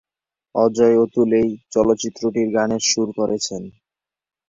অজয়-অতুল 0.55 1.29
এই 1.41 1.49
চলচ্চিত্রটির 1.73 2.49
গানে 2.55 2.77
সুর 2.89 3.07
করেছেন। 3.19 3.61